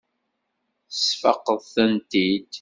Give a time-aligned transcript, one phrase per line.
[0.89, 2.45] Tesfaqeḍ-tent-id.